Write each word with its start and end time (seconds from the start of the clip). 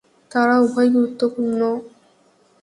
তারা 0.31 0.55
উভয় 0.59 0.89
গুরুত্বপূর্ণ। 0.89 1.61